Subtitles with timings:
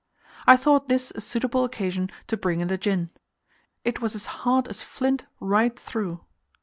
[0.47, 3.11] I thought this a suitable occasion to bring in the gin.
[3.83, 6.21] It was as hard as flint right through.